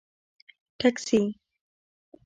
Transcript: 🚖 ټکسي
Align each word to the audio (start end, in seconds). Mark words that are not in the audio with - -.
🚖 0.03 0.03
ټکسي 0.79 1.21